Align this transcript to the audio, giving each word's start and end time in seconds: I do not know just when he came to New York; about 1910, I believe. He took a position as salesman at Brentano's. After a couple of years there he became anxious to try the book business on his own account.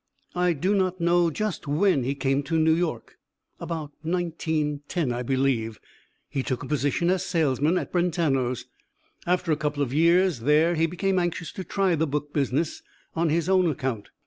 I 0.33 0.53
do 0.53 0.73
not 0.73 0.99
know 0.99 1.29
just 1.29 1.67
when 1.67 2.03
he 2.03 2.15
came 2.15 2.41
to 2.45 2.57
New 2.57 2.73
York; 2.73 3.19
about 3.59 3.91
1910, 4.01 5.13
I 5.13 5.21
believe. 5.21 5.79
He 6.27 6.41
took 6.41 6.63
a 6.63 6.67
position 6.67 7.11
as 7.11 7.23
salesman 7.23 7.77
at 7.77 7.91
Brentano's. 7.91 8.65
After 9.27 9.51
a 9.51 9.55
couple 9.57 9.83
of 9.83 9.93
years 9.93 10.39
there 10.39 10.73
he 10.73 10.87
became 10.87 11.19
anxious 11.19 11.51
to 11.51 11.63
try 11.63 11.93
the 11.93 12.07
book 12.07 12.33
business 12.33 12.81
on 13.15 13.29
his 13.29 13.47
own 13.47 13.69
account. 13.69 14.09